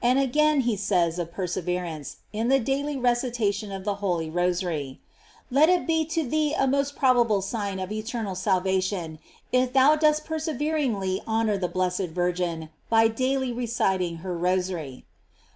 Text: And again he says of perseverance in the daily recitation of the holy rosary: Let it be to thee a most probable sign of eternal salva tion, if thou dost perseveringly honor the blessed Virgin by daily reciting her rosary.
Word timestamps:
And 0.00 0.20
again 0.20 0.60
he 0.60 0.76
says 0.76 1.18
of 1.18 1.32
perseverance 1.32 2.18
in 2.32 2.46
the 2.46 2.60
daily 2.60 2.96
recitation 2.96 3.72
of 3.72 3.82
the 3.82 3.96
holy 3.96 4.30
rosary: 4.30 5.00
Let 5.50 5.68
it 5.68 5.88
be 5.88 6.04
to 6.04 6.22
thee 6.24 6.54
a 6.56 6.68
most 6.68 6.94
probable 6.94 7.42
sign 7.42 7.80
of 7.80 7.90
eternal 7.90 8.36
salva 8.36 8.80
tion, 8.80 9.18
if 9.50 9.72
thou 9.72 9.96
dost 9.96 10.24
perseveringly 10.24 11.20
honor 11.26 11.58
the 11.58 11.66
blessed 11.66 12.10
Virgin 12.10 12.68
by 12.88 13.08
daily 13.08 13.50
reciting 13.52 14.18
her 14.18 14.38
rosary. 14.38 15.04